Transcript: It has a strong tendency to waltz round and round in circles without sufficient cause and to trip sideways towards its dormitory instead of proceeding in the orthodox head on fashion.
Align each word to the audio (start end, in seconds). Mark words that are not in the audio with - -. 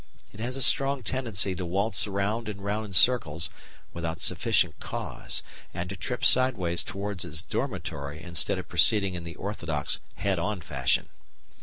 It 0.33 0.39
has 0.39 0.57
a 0.57 0.63
strong 0.63 1.03
tendency 1.03 1.53
to 1.53 1.63
waltz 1.63 2.07
round 2.07 2.49
and 2.49 2.65
round 2.65 2.87
in 2.87 2.93
circles 2.93 3.51
without 3.93 4.19
sufficient 4.19 4.79
cause 4.79 5.43
and 5.75 5.87
to 5.91 5.95
trip 5.95 6.25
sideways 6.25 6.81
towards 6.83 7.23
its 7.23 7.43
dormitory 7.43 8.19
instead 8.19 8.57
of 8.57 8.67
proceeding 8.67 9.13
in 9.13 9.25
the 9.25 9.35
orthodox 9.35 9.99
head 10.15 10.39
on 10.39 10.61
fashion. 10.61 11.09